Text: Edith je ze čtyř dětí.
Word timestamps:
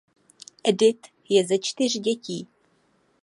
Edith 0.69 1.05
je 1.29 1.43
ze 1.47 1.57
čtyř 1.65 1.93
dětí. 2.05 2.47